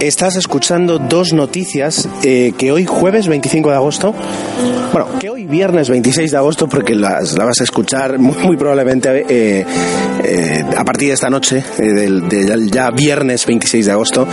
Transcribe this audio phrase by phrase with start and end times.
[0.00, 4.14] Estás escuchando dos noticias eh, que hoy jueves 25 de agosto,
[4.92, 9.24] bueno, que hoy viernes 26 de agosto, porque las, las vas a escuchar muy, probablemente
[9.28, 9.66] eh,
[10.24, 14.26] eh, a partir de esta noche, eh, del, de ya viernes 26 de agosto.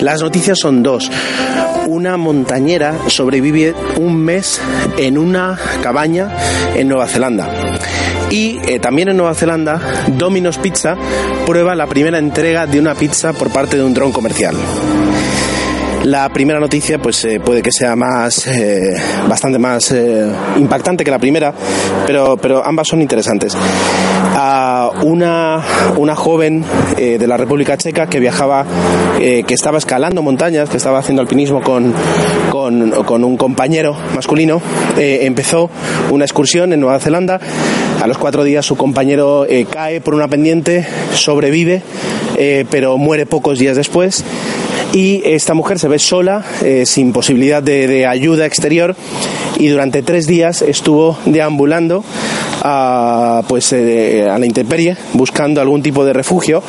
[0.00, 1.10] Las noticias son dos.
[1.86, 4.60] Una montañera sobrevive un mes
[4.98, 6.30] en una cabaña
[6.76, 7.48] en Nueva Zelanda.
[8.30, 9.80] Y también en Nueva Zelanda,
[10.16, 10.96] Domino's Pizza
[11.46, 14.54] prueba la primera entrega de una pizza por parte de un dron comercial.
[16.04, 18.96] La primera noticia, pues eh, puede que sea más, eh,
[19.28, 21.52] bastante más eh, impactante que la primera,
[22.06, 23.54] pero, pero ambas son interesantes.
[24.34, 25.62] A una,
[25.98, 26.64] una joven
[26.96, 28.64] de la República Checa que viajaba,
[29.18, 31.92] que estaba escalando montañas, que estaba haciendo alpinismo con,
[32.50, 34.62] con, un compañero masculino,
[34.96, 35.68] empezó
[36.10, 37.40] una excursión en Nueva Zelanda.
[38.00, 41.82] A los cuatro días su compañero cae por una pendiente, sobrevive,
[42.70, 44.24] pero muere pocos días después
[44.92, 48.96] y esta mujer se ve sola, eh, sin posibilidad de, ayuda exterior
[49.58, 52.04] y durante tres días estuvo deambulando
[52.62, 56.62] a, pues, eh, a la intemperie buscando algún tipo de refugio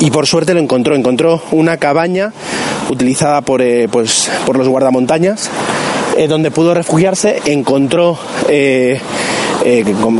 [0.00, 0.94] y por suerte lo encontró.
[0.94, 2.32] Encontró una cabaña
[2.90, 5.50] utilizada por, eh, pues, por los guardamontañas
[6.28, 8.18] donde pudo refugiarse, encontró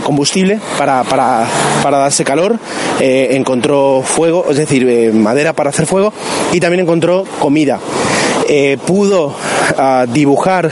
[0.03, 1.47] combustible para, para,
[1.83, 2.59] para, darse calor,
[2.99, 6.15] encontró fuego, es decir, madera para hacer fuego
[6.53, 7.81] y también encontró comida.
[8.49, 10.71] Eh, pudo uh, dibujar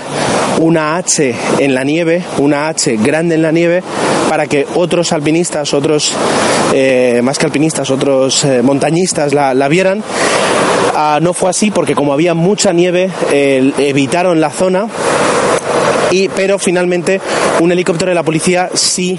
[0.61, 3.83] una H en la nieve, una H grande en la nieve,
[4.29, 6.13] para que otros alpinistas, otros,
[6.75, 10.01] eh, más que alpinistas, otros eh, montañistas la, vieran.
[10.01, 14.87] Uh, no fue así porque como había mucha nieve, evitaron la zona
[16.11, 17.21] y, pero finalmente
[17.61, 19.19] un helicóptero de la policía sí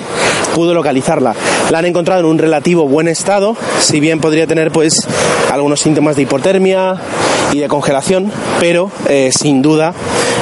[0.55, 1.35] pudo localizarla.
[1.69, 5.07] La han encontrado en un relativo buen estado, si bien podría tener pues
[5.51, 6.95] algunos síntomas de hipotermia
[7.53, 9.93] y de congelación, pero eh, sin duda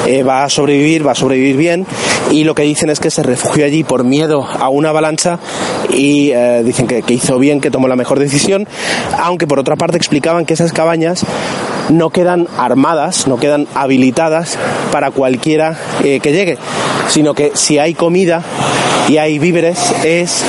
[0.07, 1.85] eh, va a sobrevivir, va a sobrevivir bien
[2.31, 5.39] y lo que dicen es que se refugió allí por miedo a una avalancha
[5.93, 8.67] y eh, dicen que, hizo bien, que tomó la mejor decisión,
[9.17, 11.25] aunque por otra parte explicaban que esas cabañas
[11.89, 14.57] no quedan armadas, no quedan habilitadas
[14.91, 16.57] para cualquiera eh, que llegue,
[17.07, 18.43] sino que si hay comida
[19.09, 20.43] y hay víveres es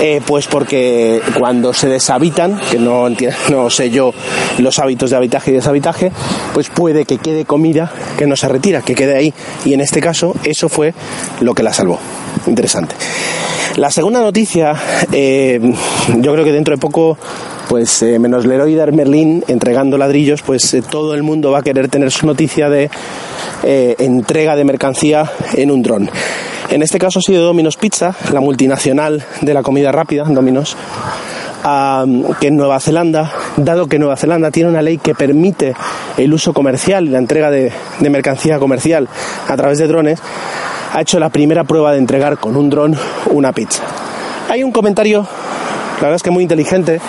[0.00, 4.14] eh, pues porque cuando se deshabitan, que no, entiendo, no sé yo
[4.58, 6.10] los hábitos de habitaje y deshabitaje,
[6.54, 9.34] pues puede que quede comida que no se retira, que quede ahí.
[9.66, 10.94] Y en este caso eso fue
[11.40, 11.98] lo que la salvó.
[12.46, 12.94] Interesante.
[13.76, 14.74] La segunda noticia,
[15.12, 15.60] eh,
[16.18, 17.18] yo creo que dentro de poco
[17.68, 21.88] pues eh, menos Leroy Merlin entregando ladrillos, pues eh, todo el mundo va a querer
[21.88, 22.90] tener su noticia de
[23.62, 26.10] entrega de mercancía en un dron.
[26.70, 30.76] En este caso ha sido Domino's Pizza, la multinacional de la comida rápida, Domino's,
[32.40, 35.74] que en Nueva Zelanda, dado que Nueva Zelanda tiene una ley que permite
[36.16, 37.72] el uso comercial la entrega de,
[38.08, 39.08] mercancía comercial
[39.48, 40.20] a través de drones,
[40.92, 42.96] ha hecho la primera prueba de entregar con un dron
[43.30, 43.82] una pizza.
[44.48, 45.22] Hay un comentario,
[45.96, 47.00] la verdad es que muy inteligente,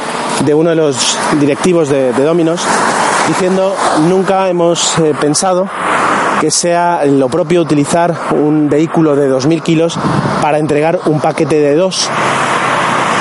[0.43, 2.61] de uno de los directivos de, de Dominos
[3.27, 3.75] diciendo
[4.09, 5.69] nunca hemos eh, pensado
[6.41, 9.99] que sea lo propio utilizar un vehículo de 2.000 kilos
[10.41, 12.09] para entregar un paquete de dos.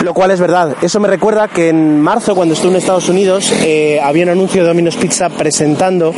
[0.02, 0.74] Lo cual es verdad.
[0.80, 4.62] Eso me recuerda que en marzo, cuando estuve en Estados Unidos, eh, había un anuncio
[4.62, 6.14] de Domino's Pizza presentando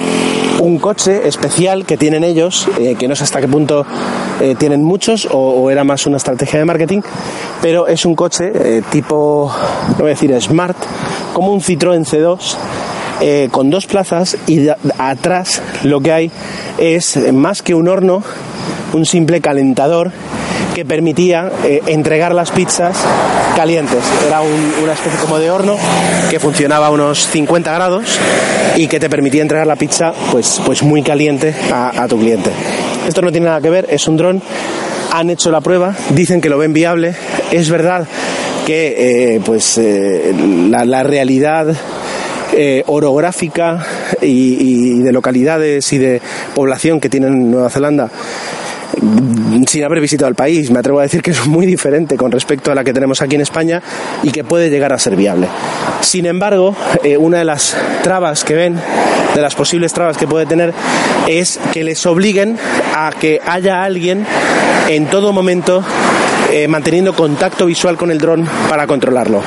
[0.61, 3.85] un coche especial que tienen ellos, eh, que no sé hasta qué punto
[4.41, 7.01] eh, tienen muchos o, era más una estrategia de marketing,
[7.61, 9.53] pero es un coche eh, tipo,
[9.89, 10.77] no voy a decir smart,
[11.33, 12.57] como un Citroën C2
[13.25, 14.67] eh, con dos plazas y
[14.99, 16.33] atrás lo que hay
[16.79, 18.23] es más que un horno,
[18.93, 20.11] un simple calentador
[20.75, 22.97] que permitía eh, entregar las pizzas
[23.57, 24.01] calientes.
[24.27, 25.77] Era un, una especie como de horno
[26.31, 28.05] que funcionaba a unos 50 grados
[28.77, 32.51] y que te permitía entregar la pizza pues, pues muy caliente a, a tu cliente.
[33.07, 34.43] Esto no tiene nada que ver, es un dron.
[35.13, 37.15] Han hecho la prueba, dicen que lo ven viable.
[37.51, 38.07] Es verdad
[38.67, 40.35] que eh, pues eh,
[40.71, 41.75] la, la realidad
[42.53, 43.85] eh, orográfica
[44.21, 46.21] y, y, de localidades y de
[46.55, 48.11] población que tienen Nueva Zelanda
[49.67, 52.71] sin haber visitado el país, me atrevo a decir que es muy diferente con respecto
[52.71, 53.83] a la que tenemos aquí en España
[54.23, 55.49] y que puede llegar a ser viable.
[56.01, 58.79] Sin embargo, eh, una de las trabas que ven,
[59.35, 60.73] de las posibles trabas que puede tener,
[61.27, 62.59] es que les obliguen
[62.95, 64.27] a que haya alguien
[64.89, 65.83] en todo momento
[66.53, 69.43] eh, manteniendo contacto visual con el dron para controlarlo.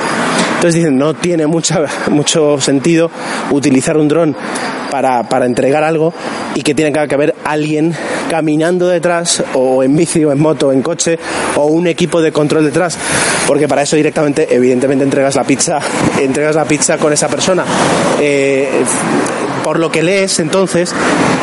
[0.56, 3.10] Entonces dicen, no tiene mucha, mucho sentido
[3.50, 4.36] utilizar un dron
[4.90, 6.12] para, para entregar algo
[6.54, 7.94] y que tiene que haber alguien
[8.30, 11.18] caminando detrás o en bici o en moto o en coche
[11.56, 12.98] o un equipo de control detrás
[13.46, 15.78] porque para eso directamente evidentemente entregas la pizza
[16.18, 17.64] entregas la pizza con esa persona.
[18.20, 18.68] Eh,
[19.66, 20.94] por lo que lees, entonces,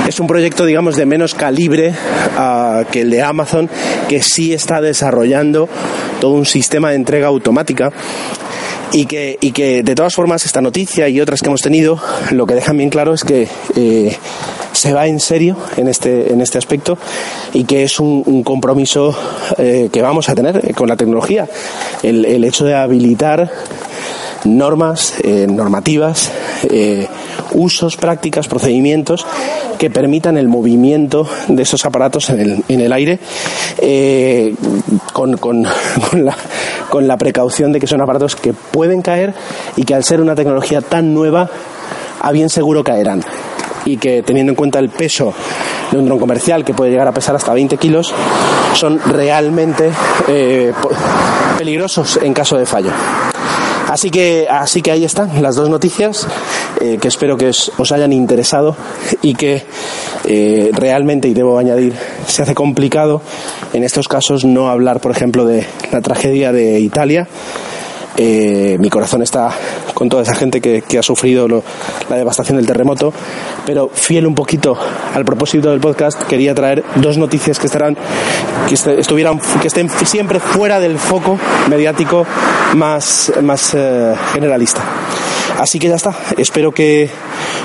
[0.08, 3.70] es un proyecto, digamos, de menos calibre uh, que el de Amazon,
[4.08, 5.68] que sí está desarrollando
[6.22, 7.92] todo un sistema de entrega automática
[8.94, 12.00] y que, y que de todas formas esta noticia y otras que hemos tenido
[12.32, 14.16] lo que dejan bien claro es que eh,
[14.72, 16.98] se va en serio en este, en este aspecto
[17.54, 19.16] y que es un, un compromiso
[19.58, 21.48] eh, que vamos a tener con la tecnología.
[22.04, 23.52] El, el hecho de habilitar
[24.46, 26.32] normas, eh, normativas,
[26.70, 27.08] eh,
[27.54, 29.26] usos, prácticas, procedimientos
[29.78, 33.20] que permitan el movimiento de esos aparatos en el, en el aire
[33.80, 34.56] eh,
[35.12, 35.64] con, con,
[36.90, 39.34] con, la, precaución de que son aparatos que pueden caer
[39.76, 41.50] y que al ser una tecnología tan nueva,
[42.22, 43.24] a bien seguro caerán
[43.86, 45.34] y que teniendo en cuenta el peso
[45.92, 48.14] de un dron comercial que puede llegar a pesar hasta 20 kilos,
[48.74, 49.92] son realmente
[50.28, 50.74] eh,
[51.58, 52.92] peligrosos en caso de fallo.
[53.90, 56.28] Así que, así que ahí están las dos noticias
[56.84, 58.76] eh, que espero que os, hayan interesado
[59.22, 59.64] y que
[60.26, 61.94] eh, realmente, y debo añadir,
[62.28, 63.22] se hace complicado
[63.72, 67.26] en estos casos no hablar, por ejemplo, de la tragedia de Italia.
[68.18, 69.52] Eh, mi corazón está
[69.94, 73.14] con toda esa gente que, ha sufrido la devastación del terremoto,
[73.66, 74.78] pero fiel un poquito
[75.14, 77.96] al propósito del podcast, quería traer dos noticias que estarán,
[78.68, 81.40] que estuvieran, que estén siempre fuera del foco
[81.70, 82.26] mediático
[82.76, 83.74] más, más
[84.34, 84.84] generalista.
[85.60, 86.16] Así que ya está.
[86.38, 87.10] Espero que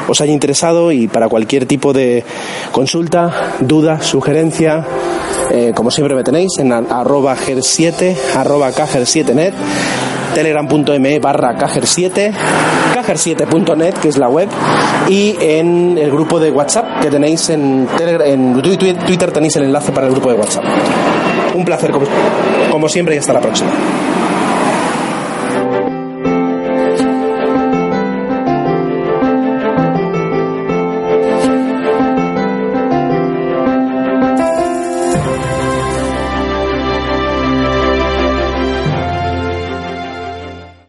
[0.09, 2.25] os haya interesado y para cualquier tipo de
[2.73, 4.87] consulta, duda, sugerencia,
[5.51, 9.55] eh, como siempre me tenéis en arroba ger7, arroba cager7net
[10.35, 12.33] telegram.me barra cajer7,
[12.95, 14.49] cajer7.net, que es la web,
[15.09, 17.89] y en el grupo de WhatsApp que tenéis en,
[18.63, 20.65] Twitter tenéis el enlace para el grupo de WhatsApp.
[21.55, 21.93] Un placer
[22.71, 23.71] como siempre y hasta la próxima.